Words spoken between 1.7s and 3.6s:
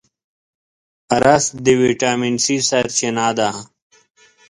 ویټامین C سرچینه ده